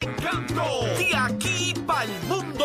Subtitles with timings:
[0.00, 2.64] Canto de aquí para el mundo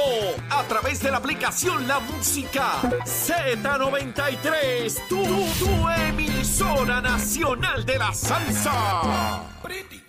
[0.49, 8.71] a través de la aplicación La Música Z93, tu, tu emisora nacional de la salsa.
[8.71, 10.04] Nación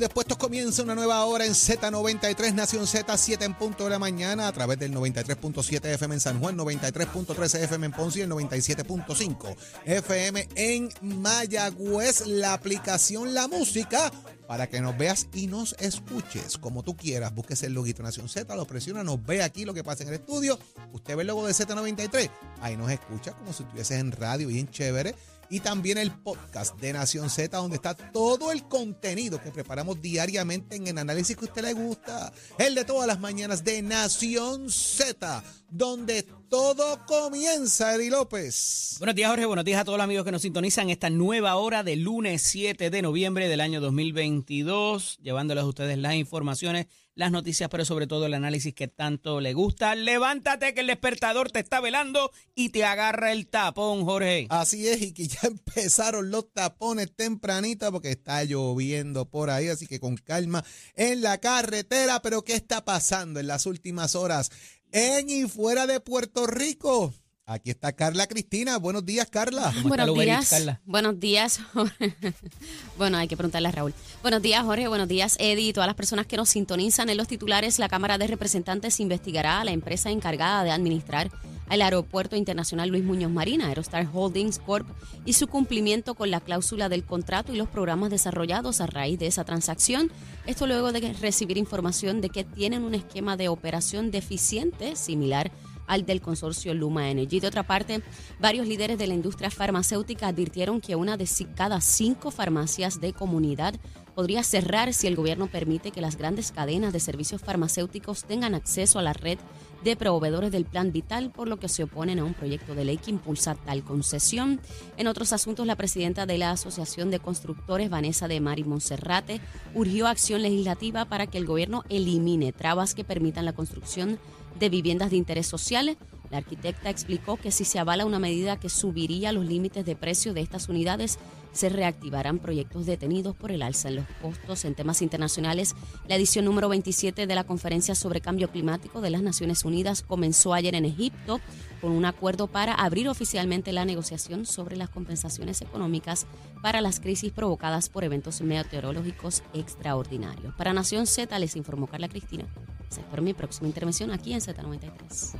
[0.00, 0.36] dispuestos.
[0.38, 4.52] Comienza una nueva hora en Z93, Nación Z, 7 en punto de la mañana, a
[4.52, 10.48] través del 93.7 FM en San Juan, 93.13 FM en Ponce y el 97.5 FM
[10.56, 12.26] en Mayagüez.
[12.26, 14.10] La aplicación La Música
[14.48, 17.34] para que nos veas y nos escuches como tú quieras.
[17.34, 20.16] Busques el loguito Nación Z, lo presiona, nos ve aquí lo que pasa en el
[20.16, 20.58] estudio.
[20.92, 24.68] Usted ve el logo de Z93, ahí nos escucha como si estuvieses en radio, bien
[24.68, 25.14] chévere
[25.50, 30.76] y también el podcast de Nación Z, donde está todo el contenido que preparamos diariamente
[30.76, 32.32] en el análisis que a usted le gusta.
[32.56, 38.96] El de todas las mañanas de Nación Z, donde todo comienza, Eddie López.
[38.98, 39.46] Buenos días, Jorge.
[39.46, 42.88] Buenos días a todos los amigos que nos sintonizan esta nueva hora de lunes 7
[42.88, 48.26] de noviembre del año 2022, llevándoles a ustedes las informaciones, las noticias, pero sobre todo
[48.26, 49.94] el análisis que tanto le gusta.
[49.94, 54.46] Levántate que el despertador te está velando y te agarra el tapón, Jorge.
[54.50, 59.86] Así es, y que ya empezaron los tapones tempranito porque está lloviendo por ahí, así
[59.86, 62.22] que con calma en la carretera.
[62.22, 64.50] Pero ¿qué está pasando en las últimas horas
[64.92, 67.14] en y fuera de Puerto Rico?
[67.50, 68.78] Aquí está Carla Cristina.
[68.78, 69.72] Buenos días, Carla.
[69.82, 70.50] ¿Cómo está Buenos Eats, días.
[70.50, 70.80] Carla?
[70.84, 71.60] Buenos días.
[71.72, 72.14] Jorge.
[72.96, 73.92] bueno, hay que preguntarle a Raúl.
[74.22, 74.86] Buenos días, Jorge.
[74.86, 77.80] Buenos días, Eddie y todas las personas que nos sintonizan en los titulares.
[77.80, 81.28] La Cámara de Representantes investigará a la empresa encargada de administrar
[81.70, 84.86] el Aeropuerto Internacional Luis Muñoz Marín, Aerostar Holdings Corp,
[85.24, 89.26] y su cumplimiento con la cláusula del contrato y los programas desarrollados a raíz de
[89.26, 90.12] esa transacción.
[90.46, 95.50] Esto luego de recibir información de que tienen un esquema de operación deficiente similar
[95.90, 97.40] al del consorcio Luma Energy.
[97.40, 98.00] De otra parte,
[98.38, 103.74] varios líderes de la industria farmacéutica advirtieron que una de cada cinco farmacias de comunidad
[104.14, 108.98] podría cerrar si el gobierno permite que las grandes cadenas de servicios farmacéuticos tengan acceso
[108.98, 109.38] a la red
[109.82, 112.98] de proveedores del Plan Vital, por lo que se oponen a un proyecto de ley
[112.98, 114.60] que impulsa tal concesión.
[114.96, 119.40] En otros asuntos, la presidenta de la Asociación de Constructores, Vanessa de Mari Monserrate,
[119.74, 124.18] urgió acción legislativa para que el gobierno elimine trabas que permitan la construcción
[124.58, 125.96] de viviendas de interés social.
[126.30, 130.32] La arquitecta explicó que si se avala una medida que subiría los límites de precio
[130.32, 131.18] de estas unidades,
[131.52, 135.74] se reactivarán proyectos detenidos por el alza en los costos en temas internacionales.
[136.08, 140.54] La edición número 27 de la Conferencia sobre Cambio Climático de las Naciones Unidas comenzó
[140.54, 141.40] ayer en Egipto
[141.80, 146.26] con un acuerdo para abrir oficialmente la negociación sobre las compensaciones económicas
[146.62, 150.54] para las crisis provocadas por eventos meteorológicos extraordinarios.
[150.54, 152.44] Para Nación Z les informó Carla Cristina.
[152.90, 155.34] Fue mi próxima intervención aquí en Z93.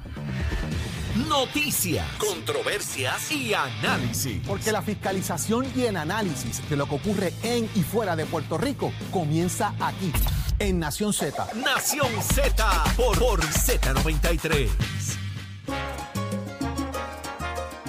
[1.29, 4.41] Noticias, controversias y análisis.
[4.47, 8.57] Porque la fiscalización y el análisis de lo que ocurre en y fuera de Puerto
[8.57, 10.13] Rico comienza aquí,
[10.61, 11.49] en Nación Z.
[11.55, 14.69] Nación Z por, por Z93.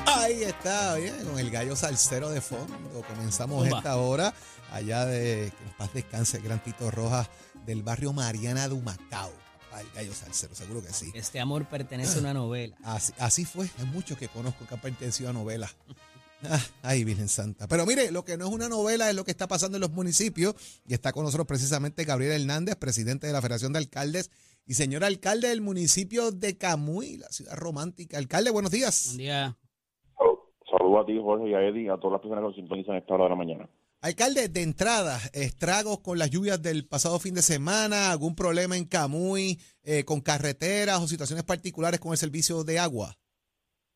[0.08, 3.04] Ahí está, bien, con el gallo salsero de fondo.
[3.08, 4.34] Comenzamos esta hora
[4.72, 7.30] allá de que en paz descanse el gran Tito Rojas
[7.66, 8.74] del barrio Mariana de
[9.80, 11.12] El gallo salsero, seguro que sí.
[11.14, 12.76] Este amor pertenece a una novela.
[12.84, 13.70] Así, así fue.
[13.80, 15.76] Hay muchos que conozco que han pertenecido a novelas.
[16.44, 17.68] Ah, ay, Virgen Santa.
[17.68, 19.92] Pero mire, lo que no es una novela es lo que está pasando en los
[19.92, 20.56] municipios.
[20.88, 24.32] Y está con nosotros precisamente Gabriel Hernández, presidente de la Federación de Alcaldes
[24.66, 28.18] y señor alcalde del municipio de Camuy, la ciudad romántica.
[28.18, 29.12] Alcalde, buenos días.
[29.12, 29.58] Un día,
[30.70, 33.00] Saludos a ti, Jorge, y a Eddie, a todas las personas que nos sintonizan a
[33.00, 33.70] esta hora de la mañana.
[34.04, 38.86] Alcalde, de entrada, estragos con las lluvias del pasado fin de semana, algún problema en
[38.86, 43.14] Camuy, eh, con carreteras o situaciones particulares con el servicio de agua.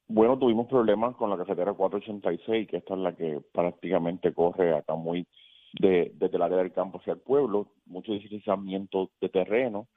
[0.08, 4.94] Bueno, tuvimos problemas con la carretera 486, que esta es la que prácticamente corre acá
[4.94, 5.26] muy
[5.74, 9.88] de, desde el área del campo hacia el pueblo, mucho deslizamiento de terreno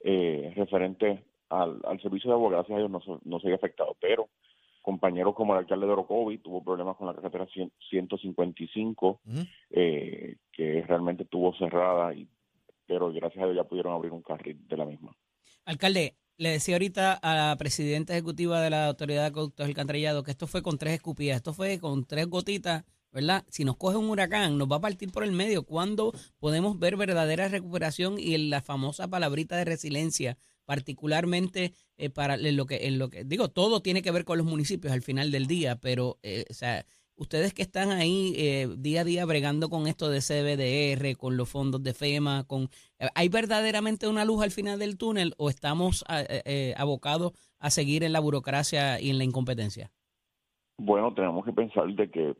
[0.00, 4.30] eh, referente al, servicio de agua, gracias a Dios no, no se había afectado, pero
[4.88, 9.40] compañeros como el alcalde de Orocovi tuvo problemas con la carretera 100 155, Ujú.
[9.68, 12.26] eh, que realmente estuvo cerrada, y,
[12.86, 15.14] pero gracias a Dios ya pudieron abrir un carril de la misma.
[15.66, 20.22] Alcalde, le decía ahorita a la presidenta ejecutiva de la Autoridad de Acueductos del Alcantarillado
[20.22, 23.44] que esto fue con tres escupidas, esto fue con tres gotitas, ¿verdad?
[23.50, 25.64] Si nos coge un huracán, nos va a partir por el medio.
[25.64, 30.38] ¿Cuándo podemos ver verdadera recuperación y la famosa palabrita de resiliencia,
[30.68, 34.46] particularmente eh, para lo que, en lo que, digo, todo tiene que ver con los
[34.46, 36.84] municipios al final del día, pero, eh, o sea,
[37.16, 41.48] ustedes que están ahí eh, día a día bregando con esto de CBDR, con los
[41.48, 42.64] fondos de FEMA, con
[42.98, 46.04] eh, ¿hay verdaderamente una luz al final del túnel o estamos
[46.76, 49.90] abocados a seguir en la burocracia y en la incompetencia?
[50.76, 52.36] Bueno, tenemos que pensar de que,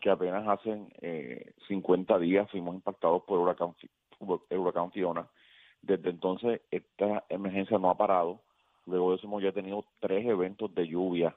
[0.00, 3.74] que apenas hacen eh, 50 días fuimos impactados por huracán,
[4.48, 5.28] huracán Fiona.
[5.86, 8.42] Desde entonces esta emergencia no ha parado.
[8.86, 11.36] Luego de eso hemos ya tenido tres eventos de lluvia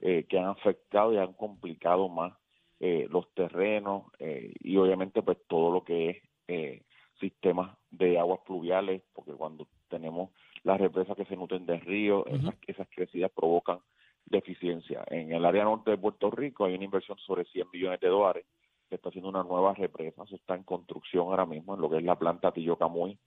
[0.00, 2.32] eh, que han afectado y han complicado más
[2.78, 6.16] eh, los terrenos eh, y obviamente pues todo lo que es
[6.46, 6.82] eh,
[7.18, 10.30] sistemas de aguas pluviales, porque cuando tenemos
[10.62, 13.80] las represas que se nutren de ríos, esas, esas crecidas provocan
[14.24, 15.02] deficiencia.
[15.08, 18.46] En el área norte de Puerto Rico hay una inversión sobre 100 millones de dólares
[18.88, 21.96] que está haciendo una nueva represa, eso está en construcción ahora mismo en lo que
[21.96, 23.18] es la planta Tillo-Camuy.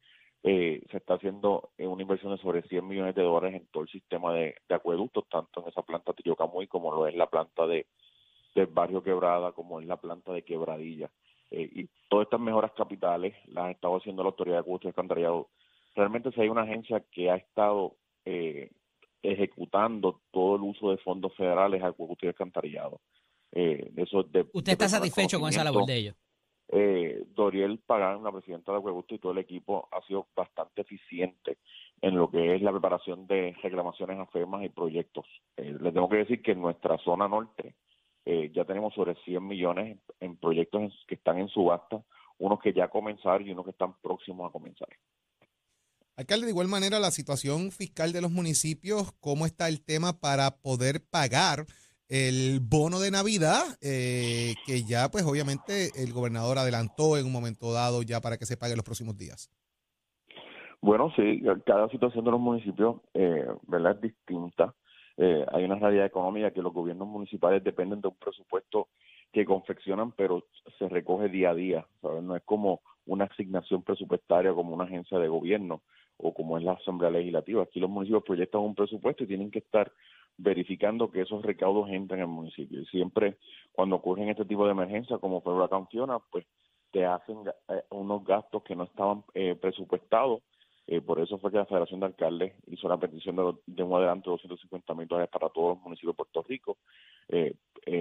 [0.43, 3.83] Eh, se está haciendo eh, una inversión de sobre 100 millones de dólares en todo
[3.83, 7.67] el sistema de, de acueductos, tanto en esa planta Tillo-Camuy como lo es la planta
[7.67, 7.85] de
[8.55, 11.09] del barrio Quebrada, como es la planta de Quebradilla.
[11.51, 14.89] Eh, y todas estas mejoras capitales las ha estado haciendo la Autoridad de Acueductos y
[14.89, 15.49] Alcantarillado.
[15.95, 17.95] Realmente si hay una agencia que ha estado
[18.25, 18.69] eh,
[19.21, 23.01] ejecutando todo el uso de fondos federales a acueductos y alcantarillado.
[23.51, 26.15] Eh, eso de, ¿Usted está satisfecho con esa labor de ellos?
[26.71, 31.57] Eh, Doriel Pagán, la presidenta de Acueducto y todo el equipo ha sido bastante eficiente
[32.01, 35.25] en lo que es la preparación de reclamaciones a y proyectos.
[35.57, 37.75] Eh, les tengo que decir que en nuestra zona norte
[38.25, 42.01] eh, ya tenemos sobre 100 millones en proyectos que están en subasta,
[42.37, 44.87] unos que ya comenzaron y unos que están próximos a comenzar.
[46.15, 50.61] Alcalde, de igual manera, la situación fiscal de los municipios, ¿cómo está el tema para
[50.61, 51.65] poder pagar
[52.11, 53.63] el bono de Navidad?
[53.81, 58.45] Eh, que ya, pues obviamente, el gobernador adelantó en un momento dado ya para que
[58.45, 59.49] se pague los próximos días.
[60.81, 63.95] Bueno, sí, cada situación de los municipios, eh, ¿verdad?
[63.95, 64.73] Es distinta.
[65.15, 68.89] Eh, hay una realidad económica que los gobiernos municipales dependen de un presupuesto
[69.31, 70.43] que confeccionan, pero
[70.77, 71.87] se recoge día a día.
[72.01, 75.81] No es como una asignación presupuestaria como una agencia de gobierno
[76.17, 77.63] o como es la Asamblea Legislativa.
[77.63, 79.91] Aquí los municipios proyectan un presupuesto y tienen que estar
[80.41, 82.81] verificando que esos recaudos entren al municipio.
[82.81, 83.37] Y siempre
[83.71, 86.45] cuando ocurren este tipo de emergencias, como fue Huracán Fiona, pues
[86.91, 87.37] te hacen
[87.69, 90.41] eh, unos gastos que no estaban eh, presupuestados
[90.87, 94.31] eh, por eso fue que la Federación de Alcaldes hizo la petición de, un adelanto
[94.31, 96.77] de 250 mil dólares para todos los municipios de Puerto Rico,
[97.29, 97.55] eh,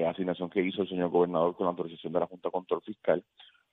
[0.07, 3.23] asignación que hizo el señor gobernador con la autorización de la Junta de Control Fiscal.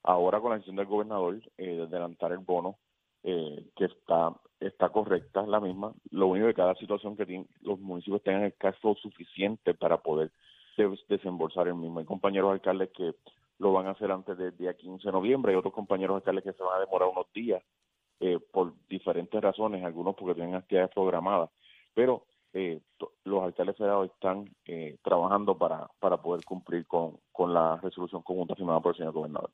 [0.04, 2.78] Ahora con la decisión del gobernador de adelantar el bono,
[3.24, 5.94] eh, que está está correcta, la misma.
[6.10, 10.32] Lo único que cada situación que tienen, los municipios tengan el cash suficiente para poder
[10.78, 12.00] des- desembolsar el mismo.
[12.00, 13.14] Hay compañeros alcaldes que
[13.60, 16.54] lo van a hacer antes del día 15 de noviembre, hay otros compañeros alcaldes que
[16.54, 17.62] se van a demorar unos días
[18.20, 21.50] eh, por diferentes razones, algunos porque tienen actividades programadas,
[21.94, 22.80] pero eh,
[23.26, 28.56] los alcaldes federados están eh, trabajando para, para poder cumplir con, con la resolución conjunta
[28.56, 29.52] firmada por el señor gobernador.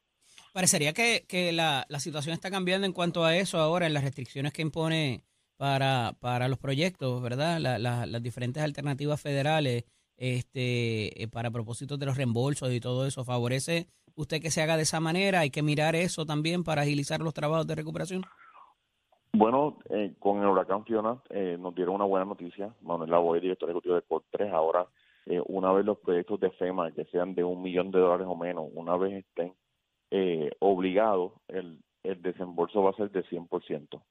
[0.53, 4.03] Parecería que, que la, la situación está cambiando en cuanto a eso ahora, en las
[4.03, 5.23] restricciones que impone
[5.57, 7.59] para, para los proyectos, ¿verdad?
[7.59, 9.83] La- la- las diferentes alternativas federales
[10.15, 13.25] este, eh, para propósitos de los reembolsos y todo eso.
[13.25, 15.39] ¿Favorece usted que se haga de esa manera?
[15.39, 18.23] ¿Hay que mirar eso también para agilizar los trabajos de recuperación?
[19.35, 22.71] Bueno, eh, con el huracán Fiona eh, nos dieron una buena noticia.
[22.81, 24.85] Manuel Lavoy, director ejecutivo de Cor 3, ahora
[25.25, 28.35] eh, una vez los proyectos de FEMA, que sean de un millón de dólares o
[28.35, 29.55] menos, una vez estén
[30.15, 34.03] eh, obligados, el, el desembolso va a ser de 100%.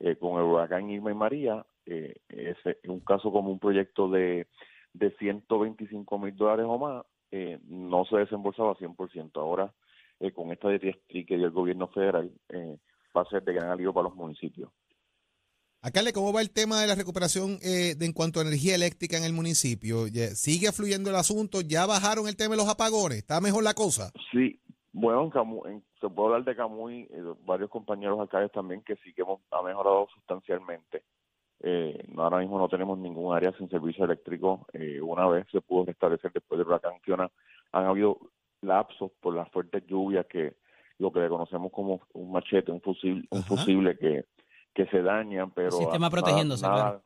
[0.00, 4.48] Eh, con el huracán Irma y María, eh, es un caso como un proyecto de,
[4.92, 9.30] de 125 mil dólares o más, eh, no se desembolsaba 100%.
[9.40, 9.72] Ahora,
[10.20, 12.76] eh, con esta directriz que dio el gobierno federal, eh,
[13.16, 14.70] va a ser de gran alivio para los municipios.
[15.80, 19.16] Alcalde, ¿cómo va el tema de la recuperación eh, de, en cuanto a energía eléctrica
[19.16, 20.06] en el municipio?
[20.34, 21.62] ¿Sigue fluyendo el asunto?
[21.62, 23.18] ¿Ya bajaron el tema de los apagones?
[23.18, 24.10] ¿Está mejor la cosa?
[24.32, 24.60] Sí,
[24.98, 28.96] bueno, en Camu- en- se puede hablar de Camuy, eh, varios compañeros alcaldes también que
[28.96, 31.02] sí que hemos, ha mejorado sustancialmente.
[31.60, 34.66] Eh, ahora mismo no tenemos ningún área sin servicio eléctrico.
[34.72, 37.30] Eh, una vez se pudo restablecer después del huracán Fiona,
[37.72, 38.18] han habido
[38.62, 40.56] lapsos por las fuertes lluvias que
[40.98, 44.24] lo que le conocemos como un machete, un fusible, un fusible que,
[44.74, 47.02] que se dañan, pero sistema nada- protegiéndose, nada, claro.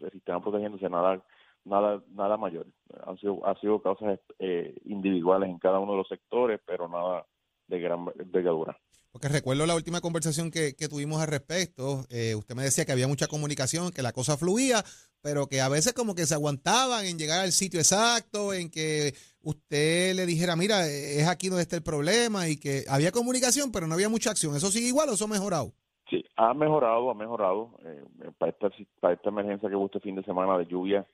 [0.00, 1.22] el sistema protegiéndose nada
[1.66, 2.66] nada nada mayor
[3.06, 7.26] han sido ha sido causas eh, individuales en cada uno de los sectores pero nada
[7.68, 8.78] de gran envergadura
[9.12, 12.04] Porque recuerdo la última conversación que, que tuvimos al respecto.
[12.10, 14.84] eh, usted me decía que había mucha comunicación, que la cosa fluía,
[15.22, 19.14] pero que a veces como que se aguantaban en llegar al sitio exacto, en que
[19.42, 23.72] usted le dijera, mira, eh, es aquí donde está el problema y que había comunicación,
[23.72, 24.54] pero no había mucha acción.
[24.54, 25.72] ¿Eso sigue igual o eso ha mejorado?
[26.08, 28.70] sí ha mejorado ha mejorado eh, para esta
[29.00, 31.06] para esta emergencia que hubo este fin de semana de lluvia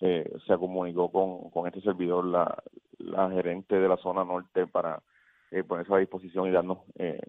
[0.00, 5.02] eh, se comunicó con, este servidor, la, gerente de la zona norte, para
[5.50, 7.20] eh, ponerse a disposición y darnos eh,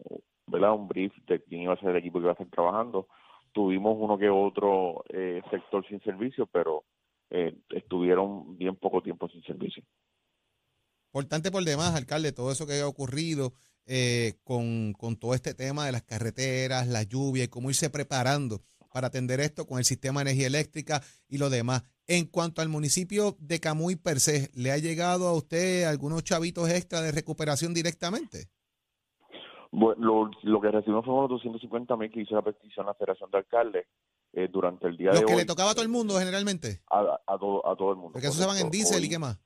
[0.47, 3.07] un brief de quién iba a ser el equipo que iba a estar trabajando.
[3.51, 6.83] Tuvimos uno que otro eh, sector sin servicio, pero
[7.29, 9.83] eh, estuvieron bien poco tiempo sin servicio.
[11.07, 13.53] Importante por demás, alcalde, todo eso que haya ocurrido
[13.85, 18.61] eh, con, con todo este tema de las carreteras, la lluvia y cómo irse preparando
[18.91, 21.83] para atender esto con el sistema de energía eléctrica y lo demás.
[22.07, 26.69] En cuanto al municipio de Camuy per se, ¿le ha llegado a usted algunos chavitos
[26.69, 28.47] extra de recuperación directamente?
[29.71, 32.93] Bueno, lo, lo que recibimos fueron los 250 mil que hizo la petición a la
[32.95, 33.85] Federación de Alcaldes
[34.33, 35.39] eh, durante el día Los de que hoy.
[35.39, 36.81] le tocaba a todo el mundo generalmente.
[36.89, 38.13] a, a todo, a todo el mundo.
[38.13, 39.37] Porque eso se van en diésel y qué más.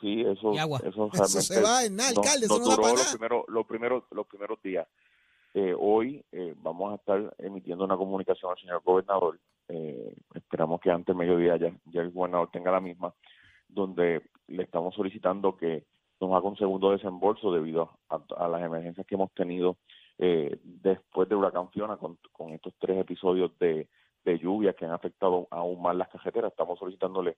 [0.00, 0.80] Sí, eso, Y agua.
[0.84, 3.02] eso, Eso se va en nada, no- alcalde, eso nos no va duró para los
[3.04, 3.12] nada.
[3.18, 4.86] primeros, los primeros, los primeros días.
[5.54, 9.40] Eh, hoy eh, vamos a estar emitiendo una comunicación al señor gobernador.
[9.68, 13.14] Eh, esperamos que antes del mediodía ya, ya el gobernador tenga la misma,
[13.68, 15.84] donde le estamos solicitando que
[16.20, 19.76] nos haga un segundo desembolso debido a, las emergencias que hemos tenido
[20.18, 23.88] eh, después de Huracán Fiona con, con estos tres episodios de,
[24.24, 26.52] de lluvia que han afectado aún más las cajeteras.
[26.52, 27.36] Estamos solicitándole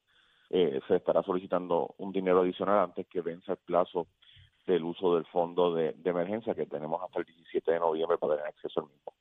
[0.51, 4.07] eh, se estará solicitando un dinero adicional antes que venza el plazo
[4.67, 8.37] del uso del fondo de, de emergencia que tenemos hasta el 17 de noviembre para
[8.37, 9.13] tener acceso al mismo.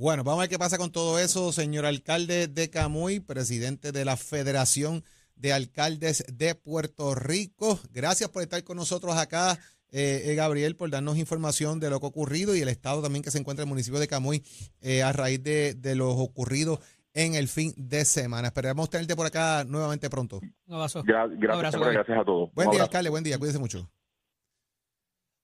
[0.00, 4.04] Bueno, vamos a ver qué pasa con todo eso, señor alcalde de Camuy, presidente de
[4.04, 5.02] la Federación
[5.34, 7.80] de Alcaldes de Puerto Rico.
[7.92, 9.58] Gracias por estar con nosotros acá,
[9.90, 13.24] eh, eh, Gabriel, por darnos información de lo que ha ocurrido y el estado también
[13.24, 14.44] que se encuentra el municipio de Camuy
[14.82, 16.78] eh, a raíz de, de lo ocurrido
[17.12, 18.46] en el fin de semana.
[18.48, 20.38] Esperamos tenerte por acá nuevamente pronto.
[20.68, 21.02] Un abrazo.
[21.02, 22.50] Gra- Un gracias, abrazo, gracias a todos.
[22.54, 22.84] Buen Un día, abrazo.
[22.84, 23.90] alcalde, buen día, cuídese mucho.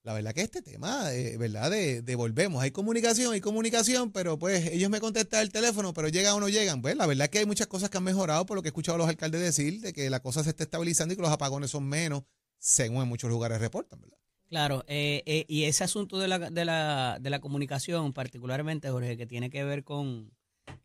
[0.04, 1.70] La verdad que este tema, eh, ¿verdad?
[1.70, 2.62] De, de volvemos.
[2.62, 6.50] Hay comunicación, hay comunicación, pero pues ellos me contestan el teléfono, pero llegan o no
[6.50, 6.82] llegan.
[6.82, 8.96] Pues la verdad que hay muchas cosas que han mejorado por lo que he escuchado
[8.96, 11.70] a los alcaldes decir, de que la cosa se está estabilizando y que los apagones
[11.70, 12.22] son menos,
[12.58, 14.18] según en muchos lugares reportan, ¿verdad?
[14.50, 19.16] Claro, eh, eh, y ese asunto de la, de, la, de la comunicación, particularmente, Jorge,
[19.16, 20.30] que tiene que ver con,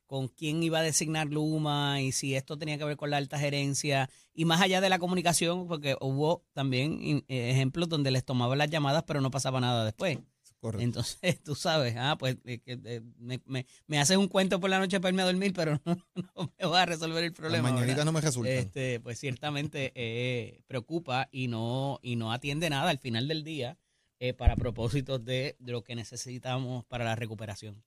[0.06, 3.38] con quién iba a designar Luma y si esto tenía que ver con la alta
[3.38, 8.58] gerencia, y más allá de la comunicación, porque hubo también eh, ejemplos donde les tomaban
[8.58, 10.18] las llamadas, pero no pasaba nada después.
[10.60, 10.84] Correcto.
[10.84, 14.80] Entonces, tú sabes, ah, pues eh, eh, me, me, me haces un cuento por la
[14.80, 17.72] noche para irme a dormir, pero no, no me va a resolver el problema.
[17.72, 18.52] no me resultan.
[18.52, 23.78] este, pues ciertamente eh, preocupa y no, y no atiende nada al final del día
[24.38, 27.82] para propósitos de, de lo que necesitamos para la recuperación.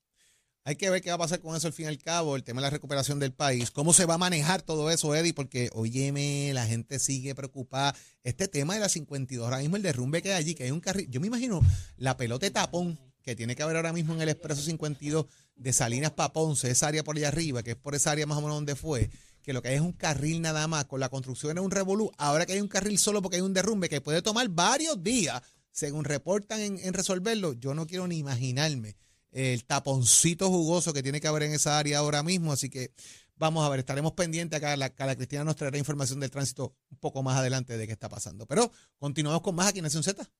[0.65, 2.45] Hay que ver qué va a pasar con eso al fin y al cabo, el
[2.45, 5.71] tema de la recuperación del país, cómo se va a manejar todo eso, Eddie, porque,
[5.73, 7.97] óyeme, la gente sigue preocupada.
[8.23, 10.79] Este tema de la 52, ahora mismo el derrumbe que hay allí, que hay un
[10.79, 11.63] carril, yo me imagino
[11.97, 15.27] la pelota de tapón que tiene que haber ahora mismo en el Expreso 52
[15.57, 18.39] de Salinas para Ponce, esa área por allá arriba, que es por esa área más
[18.39, 19.11] o menos donde fue,
[19.43, 22.13] que lo que hay es un carril nada más, con la construcción era un revolú,
[22.19, 25.43] ahora que hay un carril solo porque hay un derrumbe que puede tomar varios días,
[25.73, 28.95] según reportan en, en resolverlo, yo no quiero ni imaginarme
[29.33, 32.53] el taponcito jugoso que tiene que haber en esa área ahora mismo.
[32.53, 32.93] Así que
[33.37, 34.77] vamos a ver, estaremos pendientes acá.
[34.77, 38.09] La, Carla Cristina nos traerá información del tránsito un poco más adelante de qué está
[38.09, 38.47] pasando.
[38.47, 40.31] Pero continuamos con más aquí en Nación Z.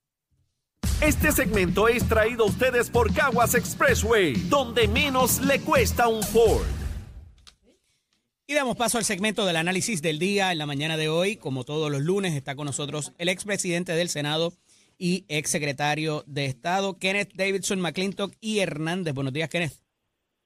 [1.01, 6.65] Este segmento es traído a ustedes por Caguas Expressway, donde menos le cuesta un Ford.
[8.45, 10.51] Y damos paso al segmento del análisis del día.
[10.51, 14.09] En la mañana de hoy, como todos los lunes, está con nosotros el expresidente del
[14.09, 14.53] Senado
[15.03, 19.13] y exsecretario de Estado, Kenneth Davidson McClintock y Hernández.
[19.13, 19.73] Buenos días, Kenneth.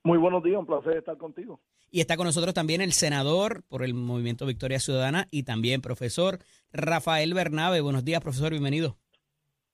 [0.03, 1.59] Muy buenos días, un placer estar contigo.
[1.91, 6.39] Y está con nosotros también el senador por el Movimiento Victoria Ciudadana y también profesor
[6.73, 7.81] Rafael Bernabe.
[7.81, 8.97] Buenos días, profesor, bienvenido.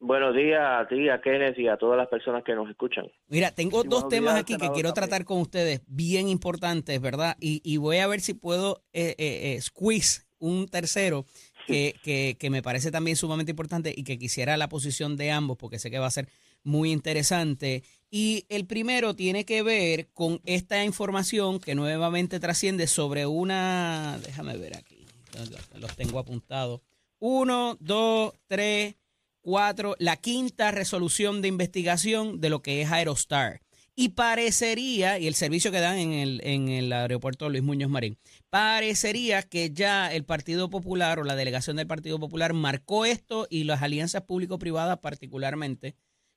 [0.02, 3.06] Buenos días a ti, a Kenneth y a todas las personas que nos escuchan.
[3.30, 4.94] Mira, tengo Sí, dos temas días, aquí que quiero también.
[4.94, 7.38] tratar con ustedes, bien importantes, ¿verdad?
[7.40, 11.24] Y, y voy a ver si puedo eh, eh, eh, squeeze un tercero
[11.68, 15.80] que, que, me parece también sumamente importante y que quisiera la posición de ambos porque
[15.80, 16.30] sé que va a ser
[16.64, 17.84] muy interesante.
[18.12, 24.56] Y el primero tiene que ver con esta información que nuevamente trasciende sobre una, déjame
[24.58, 25.06] ver aquí,
[25.76, 26.82] los tengo apuntados.
[27.20, 28.96] Uno, dos, tres,
[29.42, 33.63] cuatro, la quinta resolución de investigación de lo que es Aerostar.
[33.96, 38.18] Y parecería, y el servicio que dan en el, en el aeropuerto Luis Muñoz Marín,
[38.50, 43.66] parecería que ya el Partido Popular o la delegación del Partido Popular marcó esto y
[43.66, 45.96] las alianzas público-privadas particularmente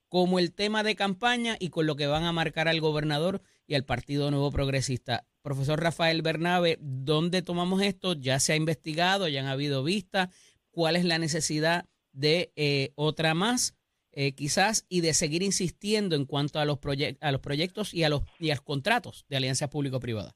[0.09, 3.75] como el tema de campaña y con lo que van a marcar al gobernador y
[3.75, 5.27] al Partido Nuevo Progresista.
[5.43, 8.15] Profesor Rafael Bernabe, ¿dónde tomamos esto?
[8.15, 9.29] ¿Ya se ha investigado?
[9.29, 10.29] ¿Ya han habido vistas?
[10.71, 13.76] ¿Cuál es la necesidad de eh, otra más?
[14.17, 16.79] Eh, quizás y de seguir insistiendo en cuanto a los,
[17.21, 20.35] a los proyectos y a los, y a los contratos de alianzas público-privadas.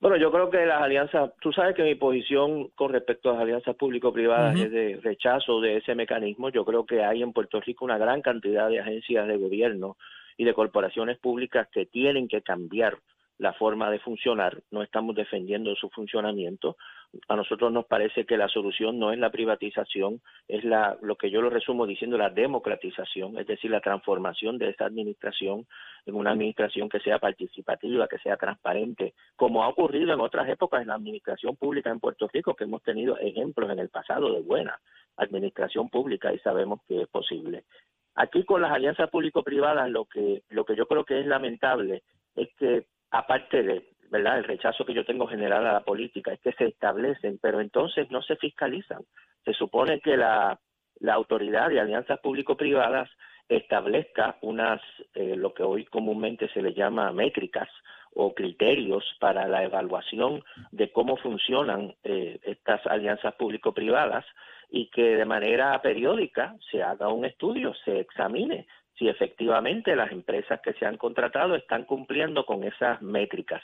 [0.00, 3.42] Bueno, yo creo que las alianzas, tú sabes que mi posición con respecto a las
[3.42, 6.50] alianzas público-privadas es de rechazo de ese mecanismo.
[6.50, 9.96] Yo creo que hay en Puerto Rico una gran cantidad de agencias de gobierno
[10.36, 12.98] y de corporaciones públicas que tienen que cambiar
[13.38, 14.60] la forma de funcionar.
[14.70, 16.76] No estamos defendiendo su funcionamiento.
[17.28, 21.30] A nosotros nos parece que la solución no es la privatización, es la lo que
[21.30, 25.66] yo lo resumo diciendo la democratización, es decir, la transformación de esta administración
[26.04, 30.82] en una administración que sea participativa, que sea transparente, como ha ocurrido en otras épocas
[30.82, 34.40] en la administración pública en Puerto Rico, que hemos tenido ejemplos en el pasado de
[34.40, 34.78] buena
[35.16, 37.64] administración pública y sabemos que es posible.
[38.16, 42.02] Aquí con las alianzas público-privadas lo que lo que yo creo que es lamentable
[42.34, 46.40] es que aparte de verdad el rechazo que yo tengo general a la política es
[46.40, 49.02] que se establecen, pero entonces no se fiscalizan.
[49.44, 50.58] Se supone que la
[51.12, 53.10] autoridad de alianzas público-privadas
[53.48, 54.80] establezca unas,
[55.14, 57.68] eh, lo que hoy comúnmente se le llama métricas
[58.14, 64.24] o criterios para la evaluación de cómo funcionan eh, estas alianzas público-privadas
[64.70, 68.66] y que de manera periódica se haga un estudio, se examine
[68.98, 73.62] si efectivamente las empresas que se han contratado están cumpliendo con esas métricas.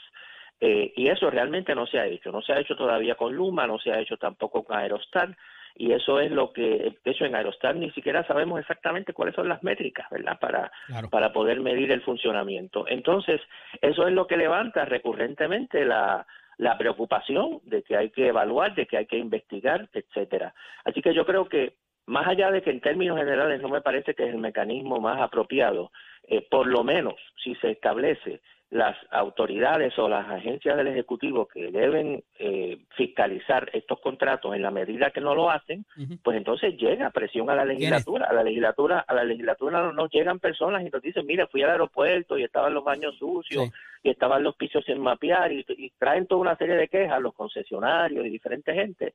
[0.61, 2.31] Eh, y eso realmente no se ha hecho.
[2.31, 5.35] No se ha hecho todavía con Luma, no se ha hecho tampoco con Aerostar.
[5.77, 9.49] Y eso es lo que, de hecho, en Aerostar ni siquiera sabemos exactamente cuáles son
[9.49, 10.39] las métricas, ¿verdad?
[10.39, 11.09] Para, Claro.
[11.09, 12.85] para poder medir el funcionamiento.
[12.87, 13.41] Entonces,
[13.81, 16.25] eso es lo que levanta recurrentemente la,
[16.57, 20.53] la preocupación de que hay que evaluar, de que hay que investigar, etcétera.
[20.85, 21.73] Así que yo creo que
[22.07, 25.19] más allá de que en términos generales no me parece que es el mecanismo más
[25.21, 25.91] apropiado,
[26.27, 31.71] eh, por lo menos si se establece las autoridades o las agencias del Ejecutivo que
[31.71, 35.85] deben eh, fiscalizar estos contratos en la medida que no lo hacen,
[36.23, 38.25] pues entonces llega presión a la legislatura.
[38.25, 41.61] A la legislatura, a la legislatura no- nos llegan personas y nos dicen, mira, fui
[41.61, 43.71] al aeropuerto y estaban los baños sucios Sí.
[44.03, 47.33] y estaban los pisos sin mapear y, y traen toda una serie de quejas los
[47.35, 49.13] concesionarios y diferente gente.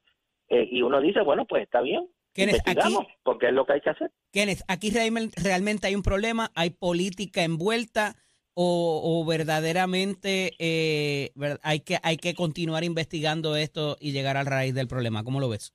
[0.49, 3.81] Eh, y uno dice, bueno, pues está bien, Kenneth, aquí- porque es lo que hay
[3.81, 4.11] que hacer.
[4.33, 8.15] Kenneth, aquí realmente, hay un problema, hay política envuelta
[8.55, 11.31] o, o verdaderamente eh,
[11.63, 15.25] hay, que, hay que continuar investigando esto y llegar al raíz del problema.
[15.25, 15.73] ¿Cómo lo ves?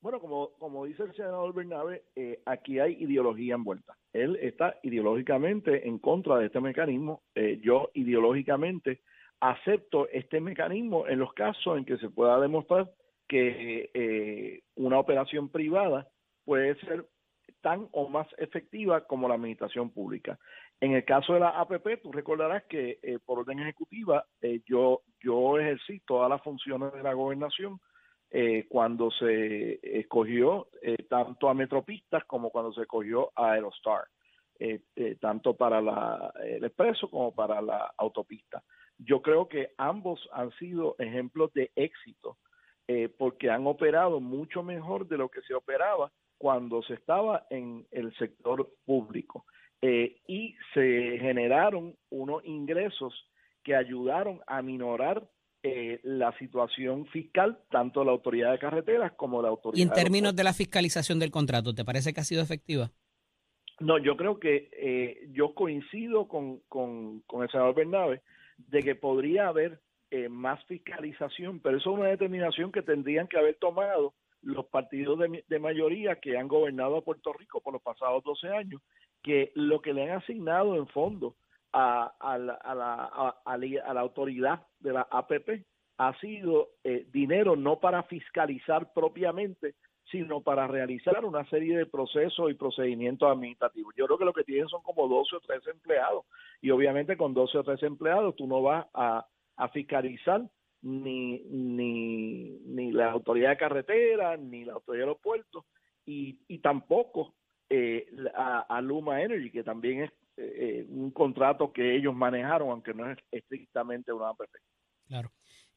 [0.00, 3.96] Bueno, como, como dice el senador Bernabe, eh, aquí hay ideología envuelta.
[4.12, 7.22] Él está ideológicamente en contra de este mecanismo.
[7.34, 9.00] Eh, yo ideológicamente
[9.40, 12.92] acepto este mecanismo en los casos en que se pueda demostrar
[13.28, 14.57] que eh,
[14.88, 16.08] una operación privada
[16.44, 17.06] puede ser
[17.60, 20.38] tan o más efectiva como la administración pública.
[20.80, 25.02] En el caso de la APP, tú recordarás que eh, por orden ejecutiva eh, yo,
[25.20, 27.80] yo ejercí todas las funciones de la gobernación
[28.30, 30.68] eh, cuando se escogió
[31.08, 34.04] tanto a Metropistas como cuando se escogió a Aerostar,
[35.20, 38.62] tanto para la, el expreso como para la autopista.
[38.98, 42.36] Yo creo que ambos han sido ejemplos de éxito
[42.88, 47.86] eh, porque han operado mucho mejor de lo que se operaba cuando se estaba en
[47.90, 49.44] el sector público
[49.82, 53.14] eh, y se generaron unos ingresos
[53.62, 55.28] que ayudaron a minorar
[55.62, 60.34] eh, la situación fiscal, tanto la autoridad de carreteras como la autoridad Y en términos
[60.34, 62.90] de la fiscalización del contrato, ¿te parece que ha sido efectiva?
[63.80, 68.22] No, yo creo que eh, yo coincido con, con, con el senador Bernabe
[68.56, 73.38] de que podría haber eh, más fiscalización, pero eso es una determinación que tendrían que
[73.38, 77.82] haber tomado los partidos de, de mayoría que han gobernado a Puerto Rico por los
[77.82, 78.80] pasados 12 años,
[79.22, 81.34] que lo que le han asignado en fondo
[81.72, 82.94] a, a, la, a, la,
[83.44, 85.64] a, la- la autoridad de la APP
[85.98, 89.74] ha sido eh, dinero no para fiscalizar propiamente,
[90.10, 93.92] sino para realizar una serie de procesos y procedimientos administrativos.
[93.96, 96.24] Yo creo que lo que tienen son como 12 o 13 empleados
[96.62, 99.26] y obviamente con 12 o 13 empleados tú no vas a,
[99.58, 100.48] a fiscalizar
[100.82, 105.64] ni, ni, ni la autoridad de carretera, ni la autoridad de los puertos
[106.06, 107.34] y, y tampoco
[107.68, 112.70] eh, a, a Luma Energy, que también es eh, eh, un contrato que ellos manejaron,
[112.70, 114.50] aunque no es estrictamente una APP.
[115.06, 115.30] Claro.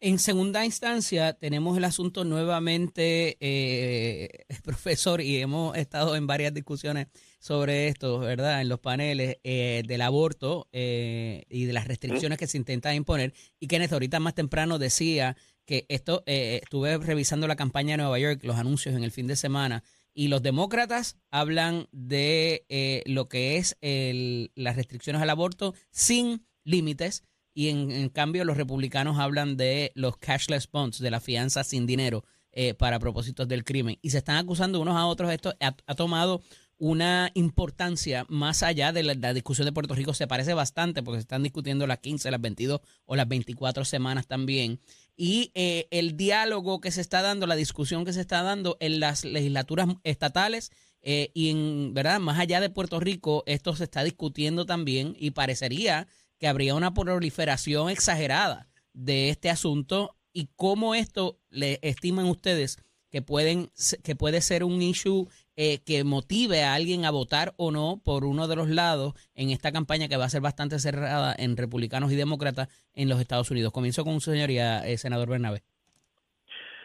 [0.03, 7.05] En segunda instancia, tenemos el asunto nuevamente, eh, profesor, y hemos estado en varias discusiones
[7.39, 8.61] sobre esto, ¿verdad?
[8.61, 13.35] En los paneles eh, del aborto eh, y de las restricciones que se intentan imponer.
[13.59, 18.17] Y Kenneth ahorita más temprano decía que esto, eh, estuve revisando la campaña de Nueva
[18.17, 19.83] York, los anuncios en el fin de semana,
[20.15, 27.23] y los demócratas hablan de lo que es el- las restricciones al aborto sin límites
[27.53, 32.23] y en, cambio los republicanos hablan de los cashless bonds, de la fianza sin dinero
[32.51, 33.97] eh, para propósitos del crimen.
[34.01, 35.31] Y se están acusando unos a otros.
[35.31, 36.41] Esto ha, tomado
[36.77, 40.13] una importancia más allá de la, la discusión de Puerto Rico.
[40.13, 44.27] Se parece bastante porque se están discutiendo las 15, las 22 o las 24 semanas
[44.27, 44.79] también.
[45.15, 48.99] Y eh, el diálogo que se está dando, la discusión que se está dando en
[48.99, 52.19] las legislaturas estatales eh, y en, ¿verdad?
[52.19, 56.07] Más allá de Puerto Rico, esto se está discutiendo también y parecería
[56.41, 63.21] que habría una proliferación exagerada de este asunto y cómo esto le estiman ustedes que
[63.21, 63.67] pueden
[64.03, 68.25] que puede ser un issue eh, que motive a alguien a votar o no por
[68.25, 72.11] uno de los lados en esta campaña que va a ser bastante cerrada en republicanos
[72.11, 73.71] y demócratas en los Estados Unidos.
[73.71, 75.61] Comienzo con su señoría, eh, senador Bernabé.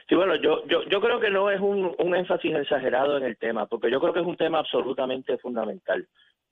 [0.08, 3.66] Sí, bueno, yo, yo, creo que no es un, un énfasis exagerado en el tema,
[3.66, 6.06] porque yo creo que es un tema absolutamente fundamental.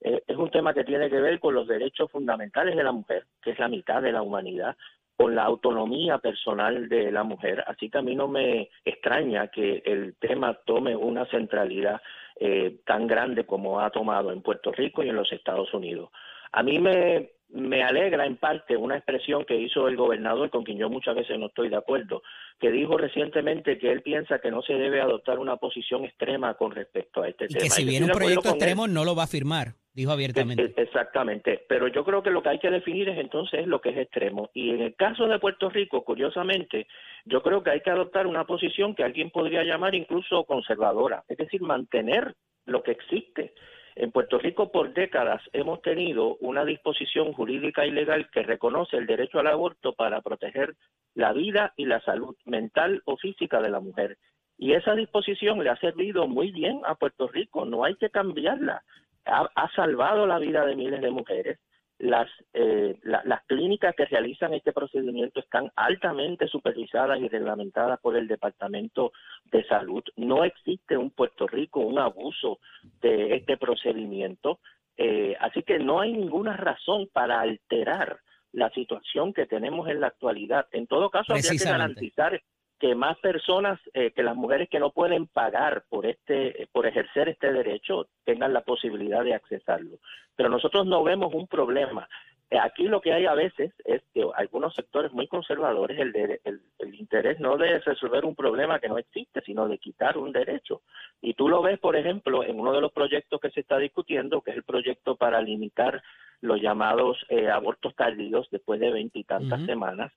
[0.05, 3.25] Eh, es un tema que tiene que ver con los derechos fundamentales de la mujer,
[3.41, 4.77] que es la mitad de la humanidad,
[5.17, 7.63] con la autonomía personal de la mujer.
[7.65, 12.01] Así que a mí no me extraña que el tema tome una centralidad
[12.39, 16.11] eh, tan grande como ha tomado en Puerto Rico y en los Estados Unidos.
[16.51, 20.77] A mí me, me alegra en parte una expresión que hizo el gobernador, con quien
[20.77, 22.21] yo muchas veces no estoy de acuerdo,
[22.59, 26.71] que dijo recientemente que él piensa que no se debe adoptar una posición extrema con
[26.71, 27.63] respecto a este Y tema.
[27.63, 28.55] que si viene un proyecto él.
[28.55, 30.63] extremo no lo va a firmar, dijo abiertamente.
[30.63, 33.89] E- Exactamente, pero yo creo que lo que hay que definir es entonces lo que
[33.89, 34.49] es extremo.
[34.53, 36.87] Y en el caso de Puerto Rico, curiosamente,
[37.23, 41.37] yo creo que hay que adoptar una posición que alguien podría llamar incluso conservadora, es
[41.37, 43.53] decir, mantener lo que existe.
[43.95, 49.07] En Puerto Rico por décadas hemos tenido una disposición jurídica y legal que reconoce el
[49.07, 50.75] derecho al aborto para proteger
[51.13, 54.17] la vida y la salud mental o física de la mujer.
[54.57, 58.83] Y esa disposición le ha servido muy bien a Puerto Rico, no hay que cambiarla
[59.25, 61.59] ha, salvado la vida de miles de mujeres.
[61.97, 68.17] Las, eh, la- las clínicas que realizan este procedimiento están altamente supervisadas y reglamentadas por
[68.17, 69.13] el Departamento
[69.45, 70.03] de Salud.
[70.17, 72.59] No existe en Puerto Rico un abuso
[73.01, 74.59] de este procedimiento.
[74.97, 78.19] Eh, así que no hay ninguna razón para alterar
[78.51, 80.67] la situación que tenemos en la actualidad.
[80.71, 82.41] En todo caso, habría que garantizar
[82.79, 87.29] que más personas, eh, que las mujeres que no pueden pagar por este, por ejercer
[87.29, 89.97] este derecho, tengan la posibilidad de accesarlo.
[90.35, 92.07] Pero nosotros no vemos un problema.
[92.49, 96.41] Eh, Aquí lo que hay a veces es que algunos sectores muy conservadores, el, de-
[96.43, 100.31] el, el interés no de resolver un problema que no existe, sino de quitar un
[100.31, 100.81] derecho.
[101.21, 104.41] Y tú lo ves, por ejemplo, en uno de los proyectos que se está discutiendo,
[104.41, 106.03] que es el proyecto para limitar
[106.41, 109.65] los llamados eh, abortos tardíos después de veintitantas Ujú.
[109.65, 110.11] semanas,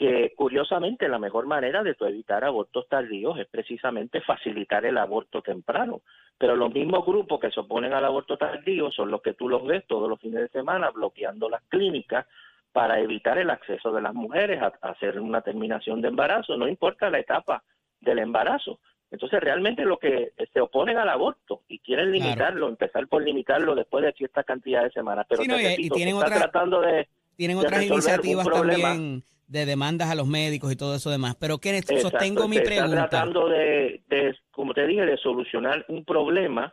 [0.00, 5.42] que curiosamente la mejor manera de tu evitar abortos tardíos es precisamente facilitar el aborto
[5.42, 6.00] temprano.
[6.38, 9.62] Pero los mismos grupos que se oponen al aborto tardío son los que tú los
[9.66, 12.24] ves todos los fines de semana bloqueando las clínicas
[12.72, 16.66] para evitar el acceso de las mujeres a, a hacer una terminación de embarazo, no
[16.66, 17.62] importa la etapa
[18.00, 18.78] del embarazo.
[19.10, 22.24] Entonces realmente lo que se oponen al aborto y quieren Claro.
[22.24, 25.26] limitarlo, empezar por limitarlo después de cierta cantidad de semanas.
[25.28, 30.14] Pero Sí, no, y- tienen otra- tratando de Tienen otras iniciativas también de demandas a
[30.14, 31.34] los médicos y todo eso demás.
[31.38, 33.08] Pero Exacto, sostengo mi se está pregunta.
[33.08, 36.72] tratando de, de, como te dije, de solucionar un problema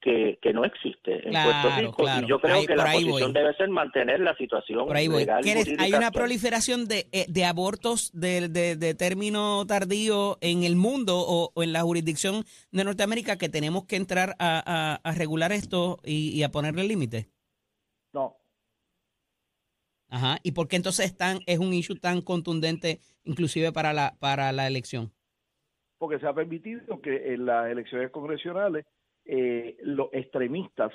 [0.00, 1.92] que, que no existe en Claro, Puerto Rico.
[2.04, 2.26] claro.
[2.26, 3.32] Y yo creo Ahí- que la posición voy.
[3.32, 5.20] debe ser mantener la situación Por ahí voy.
[5.20, 9.64] legal y Kenneth, jurídica hay una proliferación de, eh, de abortos de, de- de término
[9.66, 14.36] tardío en el mundo o, o en la jurisdicción de Norteamérica que tenemos que entrar
[14.38, 17.28] a, a- a regular esto y, y a ponerle límite.
[18.12, 18.36] No,
[20.16, 20.38] Ajá.
[20.42, 21.14] ¿Y por qué entonces
[21.46, 25.12] es un issue tan contundente inclusive para la, para la elección?
[25.98, 28.84] porque se ha permitido que en las elecciones congresionales
[29.24, 30.92] eh, los extremistas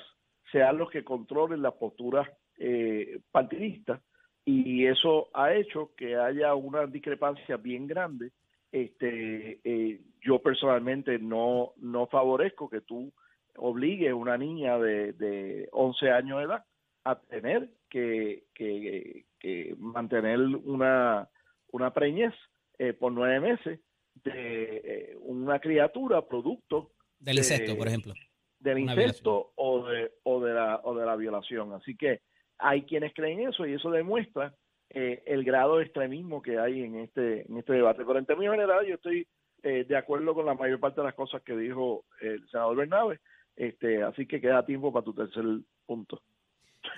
[0.50, 4.00] sean los que controlen las posturas eh, partidistas
[4.44, 8.32] y eso ha hecho que haya una discrepancia bien grande.
[8.70, 13.12] Este, eh, yo personalmente no, no favorezco que tú
[13.56, 16.64] obligues a una niña de, de 11 años de edad
[17.04, 21.28] a tener que, que, que mantener una,
[21.72, 22.32] una preñez
[22.78, 23.80] eh, por nueve meses
[24.24, 28.14] de eh, una criatura producto Del de- incesto, por ejemplo.
[28.60, 31.74] del incesto o de, o, de la, o de la violación.
[31.74, 32.20] Así que
[32.58, 34.54] hay quienes creen eso y eso demuestra
[34.88, 38.04] eh, el grado de extremismo que hay en este, en este debate.
[38.06, 39.26] Pero en términos generales yo estoy
[39.62, 43.20] eh, de acuerdo con la mayor parte de las cosas que dijo el senador Bernabe,
[43.54, 45.44] este, así que queda tiempo para tu tercer
[45.86, 46.22] punto.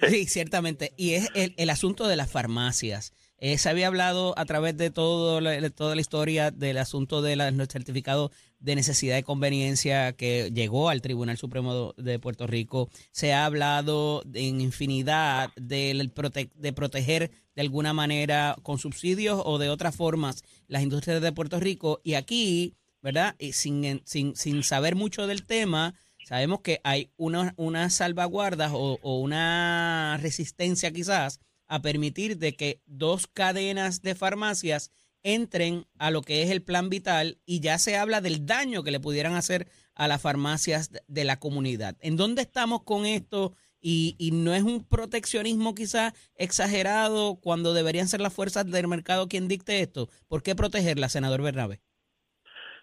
[0.08, 0.92] Sí, ciertamente.
[0.96, 3.12] Y es el, el asunto de las farmacias.
[3.38, 7.20] Eh, se había hablado a través de todo la- de toda la historia del asunto
[7.20, 12.88] del certificado de necesidad y conveniencia que llegó al Tribunal Supremo de Puerto Rico.
[13.12, 19.58] Se ha hablado en infinidad del prote- de proteger de alguna manera con subsidios o
[19.58, 22.00] de otras formas las industrias de Puerto Rico.
[22.02, 23.34] Y aquí, ¿verdad?
[23.38, 28.98] Y sin, sin, sin saber mucho del tema, sabemos que hay una- unas salvaguardas o,
[29.20, 34.90] una resistencia quizás a permitir de que dos cadenas de farmacias
[35.22, 38.90] entren a lo que es el plan vital y ya se habla del daño que
[38.90, 41.96] le pudieran hacer a las farmacias de- de la comunidad.
[42.00, 43.54] ¿En dónde estamos con esto?
[43.86, 49.28] Y, y no es un proteccionismo quizás exagerado cuando deberían ser las fuerzas del mercado
[49.28, 50.08] quien dicte esto.
[50.26, 51.80] ¿Por qué protegerla, senador Bernabe?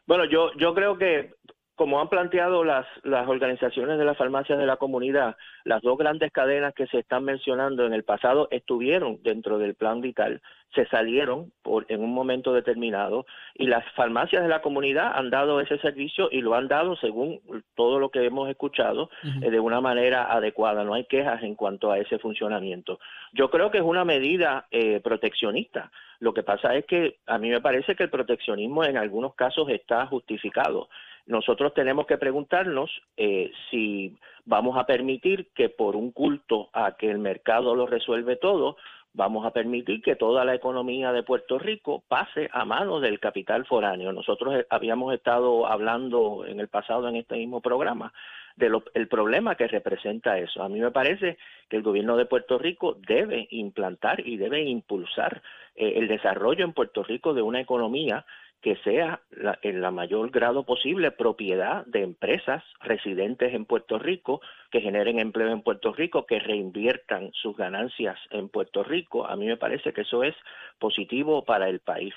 [0.05, 1.33] Bueno, yo, yo creo que
[1.75, 6.31] como han planteado las, las organizaciones de las farmacias de la comunidad, las dos grandes
[6.31, 10.41] cadenas que se están mencionando en el pasado estuvieron dentro del plan vital,
[10.73, 15.59] se salieron por, en un momento determinado y las farmacias de la comunidad han dado
[15.59, 17.41] ese servicio y lo han dado según
[17.75, 19.09] todo lo que hemos escuchado
[19.41, 20.83] eh, de una manera adecuada.
[20.83, 22.99] No hay quejas en cuanto a ese funcionamiento.
[23.33, 25.91] Yo creo que es una medida eh, proteccionista.
[26.19, 29.69] Lo que pasa es que a mí me parece que el proteccionismo en algunos casos
[29.69, 30.87] está justificado.
[31.25, 37.09] Nosotros tenemos que preguntarnos eh, si vamos a permitir que por un culto a que
[37.09, 38.77] el mercado lo resuelve todo,
[39.13, 43.65] vamos a permitir que toda la economía de Puerto Rico pase a manos del capital
[43.65, 44.11] foráneo.
[44.13, 48.13] Nosotros eh, habíamos estado hablando en el pasado en este mismo programa
[48.55, 50.61] del problema que representa eso.
[50.61, 51.37] A mí me parece
[51.69, 55.41] que el gobierno de Puerto Rico debe implantar y debe impulsar
[55.75, 58.25] eh, el desarrollo en Puerto Rico de una economía
[58.61, 64.41] que sea la, en la mayor grado posible propiedad de empresas residentes en Puerto Rico,
[64.69, 69.25] que generen empleo en Puerto Rico, que reinviertan sus ganancias en Puerto Rico.
[69.25, 70.35] A mí me parece que eso es
[70.79, 72.13] positivo para el país.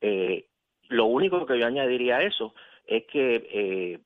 [0.00, 0.46] Eh,
[0.88, 2.54] lo único que yo añadiría a eso
[2.86, 3.98] es que eh,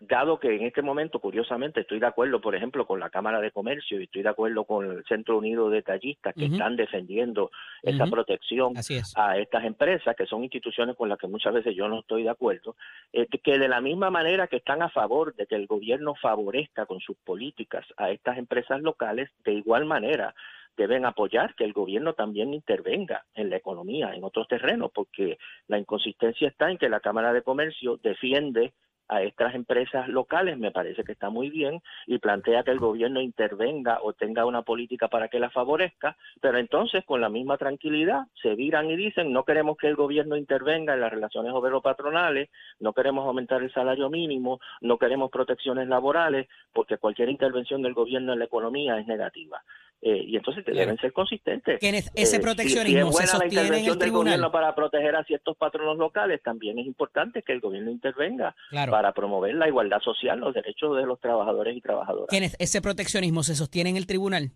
[0.00, 3.50] dado que en este momento, curiosamente, estoy de acuerdo, por ejemplo, con la Cámara de
[3.50, 7.50] Comercio y estoy de acuerdo con el Centro Unido de Tallistas que están defendiendo
[7.82, 9.12] esa protección es.
[9.16, 12.30] a estas empresas, que son instituciones con las que muchas veces yo no estoy de
[12.30, 12.76] acuerdo,
[13.12, 16.86] eh, que de la misma manera que están a favor de que el gobierno favorezca
[16.86, 20.34] con sus políticas a estas empresas locales, de igual manera
[20.76, 25.78] deben apoyar que el gobierno también intervenga en la economía, en otros terrenos, porque la
[25.78, 28.72] inconsistencia está en que la Cámara de Comercio defiende
[29.08, 33.20] a estas empresas locales, me parece que está muy bien, y plantea que el gobierno
[33.20, 38.22] intervenga o tenga una política para que la favorezca, pero entonces con la misma tranquilidad
[38.40, 42.48] se viran y dicen no queremos que el gobierno intervenga en las relaciones obrero-patronales,
[42.80, 48.32] no queremos aumentar el salario mínimo, no queremos protecciones laborales, porque cualquier intervención del gobierno
[48.32, 49.62] en la economía es negativa.
[50.04, 50.80] Eh, y entonces Claro.
[50.80, 51.78] deben ser consistentes.
[51.80, 54.32] Ese Eh, si- si proteccionismo es se buena la sostiene en intervención el del tribunal.
[54.32, 58.90] gobierno para proteger a ciertos patronos locales, también es importante que el gobierno intervenga Claro.
[58.90, 62.26] para promover la igualdad social, los derechos de los trabajadores y trabajadoras.
[62.30, 64.50] Kenneth, ese proteccionismo se sostiene en el tribunal.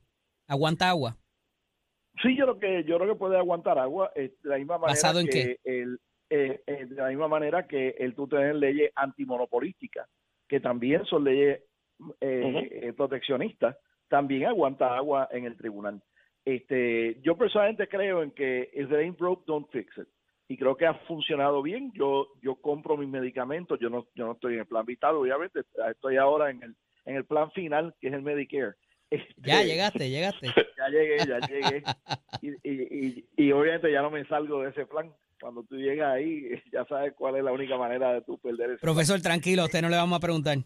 [0.48, 1.16] Aguanta agua.
[2.22, 4.94] Sí, yo creo que yo creo que puede aguantar agua eh, de la misma manera
[4.94, 8.90] ¿Basado en que el eh, eh, de la misma manera que el tú tener leyes
[8.96, 10.08] antimonopolísticas
[10.48, 11.60] que también son leyes
[12.20, 13.76] eh, eh, proteccionistas
[14.08, 16.02] también aguanta agua en el tribunal.
[16.44, 20.08] Este, yo personalmente creo en que if it ain't broke, don't fix it.
[20.48, 21.92] Y creo que ha funcionado bien.
[21.94, 23.80] Yo yo compro mis medicamentos.
[23.80, 25.60] Yo no yo no estoy en el plan vital, obviamente.
[25.90, 28.74] Estoy ahora en el en el plan final, que es el Medicare.
[29.10, 30.46] Ya Este, llegaste, llegaste.
[30.78, 31.82] ya llegué, ya llegué.
[32.42, 35.12] Y, y, y, y obviamente ya no me salgo de ese plan.
[35.40, 38.80] Cuando tú llegas ahí, ya sabes cuál es la única manera de tú perder ese
[38.80, 40.58] Profesor, tranquilo, a usted no le vamos a preguntar.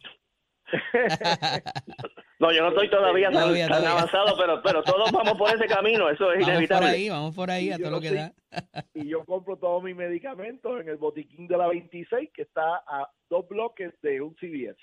[2.38, 3.98] No, yo no estoy todavía tan, Todavía, tan todavía.
[3.98, 6.88] avanzado, pero, pero todos vamos por ese camino, eso es Vamos por inevitable.
[6.88, 8.32] ahí, vamos por ahí, Y a yo todo lo que da.
[8.94, 13.10] y yo compro todos mis medicamentos en el botiquín de la 26 que está a
[13.28, 14.78] dos bloques de un CVS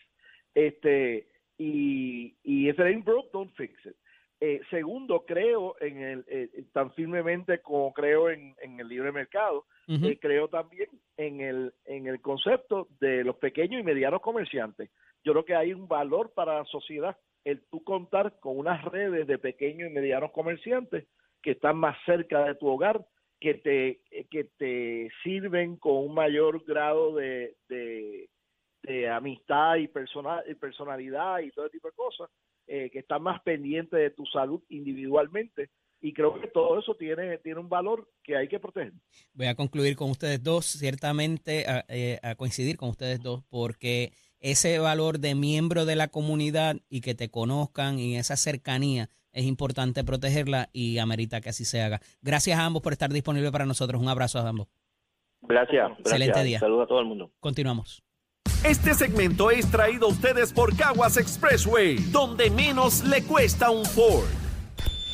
[0.53, 3.95] este y y if it ain't broke don't fix it
[4.39, 9.65] Eh, segundo creo en el eh, tan firmemente como creo en, en el libre mercado
[9.87, 14.91] eh, creo también en el en el concepto de los pequeños y medianos comerciantes
[15.27, 19.27] yo creo que hay un valor para la sociedad el tú contar con unas redes
[19.27, 21.05] de pequeños y medianos comerciantes
[21.41, 23.05] que están más cerca de tu hogar,
[23.41, 30.55] que te, que te sirven con un mayor grado de, de, amistad y, persona, y
[30.55, 32.29] personalidad y todo tipo de cosas,
[32.67, 35.69] eh, que están más pendientes de tu salud individualmente.
[35.99, 38.93] Y creo que todo eso tiene, tiene un valor que hay que proteger.
[39.33, 44.11] Voy a concluir con ustedes dos, ciertamente a, eh, a coincidir con ustedes dos, porque
[44.39, 49.45] ese valor de miembro de la comunidad y que te conozcan y esa cercanía es
[49.45, 52.01] importante protegerla y amerita que así se haga.
[52.21, 54.01] Gracias a ambos por estar disponibles para nosotros.
[54.01, 54.67] Un abrazo a ambos.
[55.41, 56.45] Gracias, Excelente gracias.
[56.45, 56.59] día.
[56.59, 57.31] Saludos a todo el mundo.
[57.39, 58.03] Continuamos.
[58.63, 64.27] Este segmento es traído a ustedes por Caguas Expressway, donde menos le cuesta un Ford.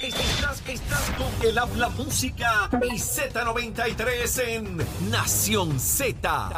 [0.01, 4.77] Estás, estás con el habla música y Z93 en
[5.11, 6.49] Nación Z.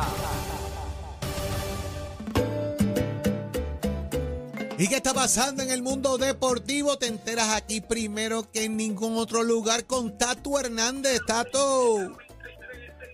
[4.78, 6.98] ¿Y qué está pasando en el mundo deportivo?
[6.98, 11.22] Te enteras aquí primero que en ningún otro lugar con Tato Hernández.
[11.26, 12.18] Tato.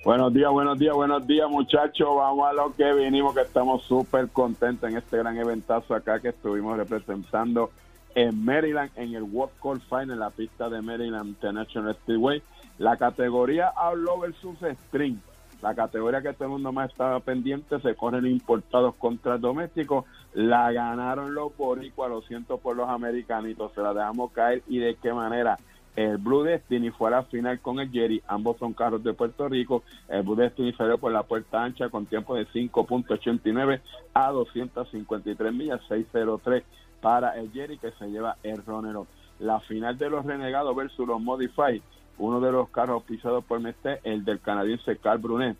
[0.03, 2.09] Buenos días, buenos días, buenos días muchachos.
[2.15, 6.29] Vamos a lo que vinimos, que estamos súper contentos en este gran eventazo acá que
[6.29, 7.69] estuvimos representando
[8.15, 12.41] en Maryland, en el World Cup Final, la pista de Maryland International Speedway.
[12.79, 15.19] La categoría Outlaw versus String,
[15.61, 20.05] la categoría que todo el mundo más estaba pendiente, se corren importados contra domésticos.
[20.33, 24.95] La ganaron los boricuas, lo siento por los americanitos, se la dejamos caer y de
[24.95, 25.57] qué manera
[25.95, 29.49] el Blue Destiny fue a la final con el Jerry, ambos son carros de Puerto
[29.49, 33.81] Rico, el Blue Destiny salió por la puerta ancha con tiempo de 5.89
[34.13, 36.63] a 253 millas, 603
[37.01, 39.07] para el Jerry que se lleva el Ronero.
[39.39, 41.81] La final de los renegados versus los Modify,
[42.21, 45.57] uno de los carros pisados por Mestre, el del canadiense Carl Brunet,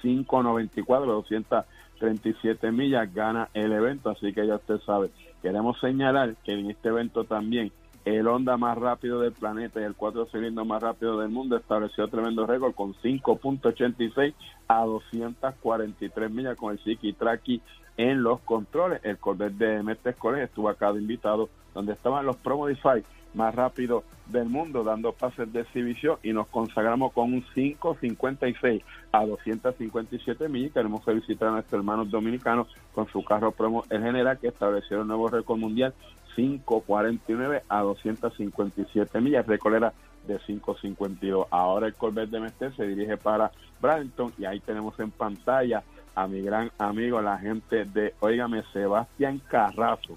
[0.00, 5.10] 594, 237 millas, gana el evento, así que ya usted sabe.
[5.42, 7.70] Queremos señalar que en este evento también
[8.06, 12.08] el Honda más rápido del planeta y el cuatro cilindros más rápido del mundo estableció
[12.08, 14.32] tremendo récord con 5.86
[14.68, 17.60] a 243 millas con el Siki Traki
[17.98, 19.00] en los controles.
[19.04, 23.02] El Corvette de Mestre estuvo acá de invitado, donde estaban los Pro Modify
[23.36, 29.24] más rápidos del mundo, dando pases de exhibición y nos consagramos con un 5.56 a
[29.24, 30.72] 257 millas.
[30.72, 35.08] Queremos felicitar a nuestros hermanos dominicanos con su carro promo el general que establecieron un
[35.08, 35.94] nuevo récord mundial
[36.36, 39.46] 5.49 a 257 millas.
[39.46, 39.92] Récord era
[40.26, 41.46] de 5.52.
[41.50, 46.26] Ahora el Corvette de Mestre se dirige para Bradenton y ahí tenemos en pantalla a
[46.26, 50.16] mi gran amigo, la gente de, oígame, Sebastián Carrazo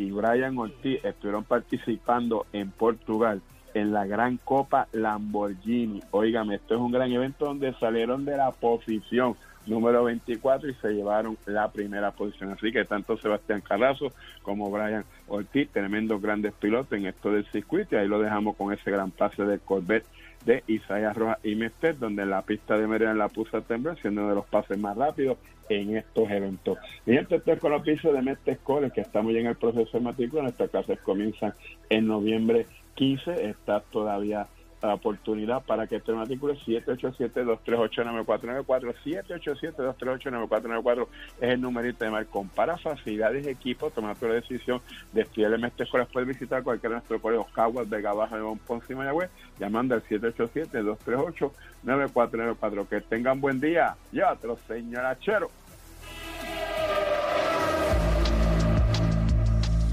[0.00, 3.42] y Brian Ortiz estuvieron participando en Portugal
[3.74, 6.00] en la Gran Copa Lamborghini.
[6.10, 10.92] Óigame, esto es un gran evento donde salieron de la posición número 24 y se
[10.92, 12.52] llevaron la primera posición.
[12.52, 17.94] Así que tanto Sebastián Carrazo como Brian Ortiz, tremendos grandes pilotos en esto del circuito,
[17.94, 20.06] y ahí lo dejamos con ese gran pase del Corvette
[20.44, 24.22] de Isaías Rojas y Mestre, donde la pista de Merian la puso a temblar, siendo
[24.22, 25.36] uno de los pases más rápidos
[25.68, 26.78] en estos eventos.
[27.06, 27.28] Y es
[27.60, 30.70] con los pisos de Mestre Escoles, que estamos ya en el proceso de matrícula, nuestras
[30.70, 31.52] clases comienzan
[31.88, 32.66] en noviembre
[33.00, 34.46] 15, está todavía
[34.82, 41.06] la oportunidad para que te matricule 787-238-9494 787-238-9494
[41.40, 42.50] es el numerito de Marcón.
[42.50, 44.82] Para facilidades de equipo tomar tu decisión
[45.14, 48.42] de estudiar el mestre escuelas puedes visitar cualquiera de nuestros colegios Caguas, Vega Baja, de
[48.66, 53.96] Ponce y Mayagüez llamando al 787-238-9494 que tengan buen día.
[54.12, 55.50] Llévatelo señor Achero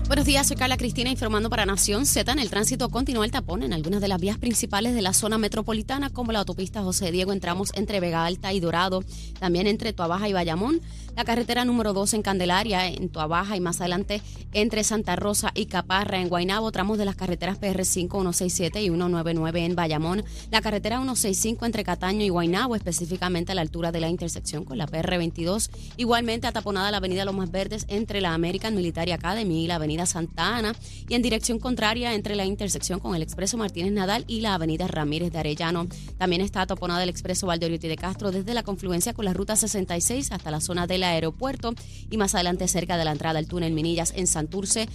[0.08, 2.32] Buenos días, soy Carla Cristina informando para Nación Z.
[2.32, 5.38] En el tránsito continúa el tapón en algunas de las vías principales de la zona
[5.38, 9.04] metropolitana, como la autopista José Diego, entramos entre Vega Alta y Dorado,
[9.38, 10.80] también entre Tuabaja y Bayamón,
[11.18, 14.22] la carretera número 2 en Candelaria, en Tuabaja y más adelante
[14.54, 19.66] entre Santa Rosa y Caparra, en Guaynabo, tramos de las carreteras PR5, 167 y 199
[19.66, 24.10] en Bayamón, la carretera 165 entre Cataño y Guaynabo, específicamente a la altura de la
[24.10, 29.66] intersección con la PR22, igualmente ataponada la avenida Lomas Verdes entre la American Military Academy
[29.66, 30.76] y la avenida Santa Ana
[31.08, 34.88] y en dirección contraria entre la intersección con el expreso Martínez Nadal y la avenida
[34.88, 35.88] Ramírez de Arellano.
[36.18, 40.32] También está ataponada el expreso Valdoriotti de Castro desde la confluencia con la ruta 66
[40.32, 41.74] hasta la zona del aeropuerto
[42.10, 44.88] y más adelante cerca de la entrada al túnel Minillas en Santurce.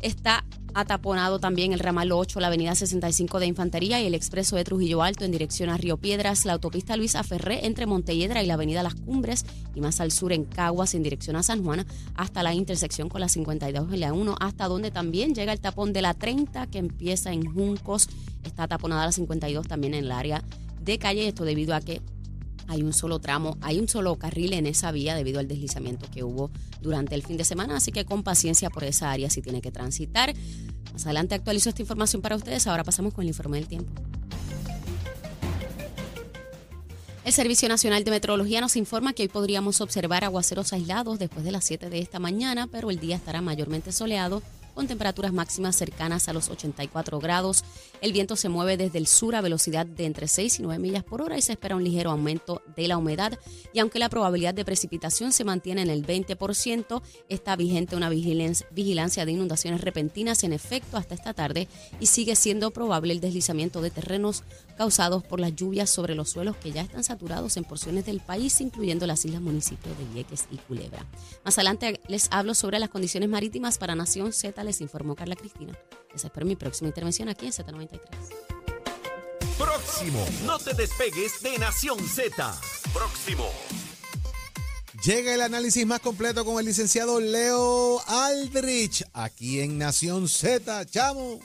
[0.00, 4.62] Está ataponado también el ramal 8, la avenida 65 de Infantería y el expreso de
[4.62, 8.54] Trujillo Alto en dirección a Río Piedras, la autopista Luisa Ferré entre Montelledra y la
[8.54, 11.84] avenida Las Cumbres y más al sur en Caguas en dirección a San Juan
[12.14, 15.92] hasta la intersección con la 52 y la 1 hasta donde también llega el tapón
[15.92, 18.08] de la 30 que empieza en Juncos.
[18.44, 20.44] Está taponada la 52 también en el área
[20.80, 22.00] de calle, esto debido a que
[22.68, 26.22] hay un solo tramo, hay un solo carril en esa vía debido al deslizamiento que
[26.22, 26.50] hubo
[26.80, 29.72] durante el fin de semana, así que con paciencia por esa área si tiene que
[29.72, 30.34] transitar.
[30.92, 33.92] Más adelante actualizo esta información para ustedes, ahora pasamos con el informe del tiempo.
[37.24, 41.52] El Servicio Nacional de Meteorología nos informa que hoy podríamos observar aguaceros aislados después de
[41.52, 44.42] las 7 de esta mañana, pero el día estará mayormente soleado
[44.78, 47.64] con temperaturas máximas cercanas a los 84 grados.
[48.00, 51.02] El viento se mueve desde el sur a velocidad de entre 6 y 9 millas
[51.02, 53.40] por hora y se espera un ligero aumento de la humedad.
[53.72, 59.26] Y aunque la probabilidad de precipitación se mantiene en el 20%, está vigente una vigilancia
[59.26, 61.66] de inundaciones repentinas en efecto hasta esta tarde
[61.98, 64.44] y sigue siendo probable el deslizamiento de terrenos
[64.78, 68.60] causados por las lluvias sobre los suelos que ya están saturados en porciones del país,
[68.60, 71.04] incluyendo las islas municipios de Vieques y Culebra.
[71.44, 75.76] Más adelante les hablo sobre las condiciones marítimas para Nación Z les informó Carla Cristina.
[76.12, 78.00] Les espero mi próxima intervención aquí en Z93.
[79.58, 82.60] Próximo, no te despegues de Nación Z.
[82.94, 83.50] Próximo.
[85.04, 90.86] Llega el análisis más completo con el licenciado Leo Aldrich, aquí en Nación Z.
[90.86, 91.40] Chamo.